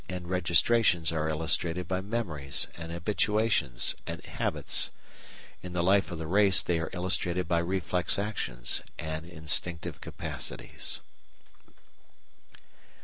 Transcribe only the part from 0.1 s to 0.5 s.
the life of the individual these